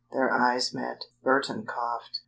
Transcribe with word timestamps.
Their 0.11 0.33
eyes 0.33 0.73
met. 0.73 1.03
Burton 1.21 1.67
coughed. 1.67 2.19